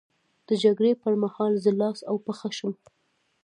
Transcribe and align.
د 0.47 0.49
جګړې 0.63 0.91
پر 1.01 1.13
مهال 1.23 1.53
زه 1.63 1.71
لاس 1.79 1.99
او 2.09 2.15
پښه 2.25 2.49
شم. 2.57 2.73